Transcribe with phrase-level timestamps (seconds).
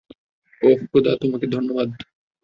[0.61, 1.89] ওহ খোদা, তোমাকে ধন্যবাদ।